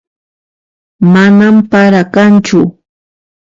[1.13, 2.61] Manan para kanchu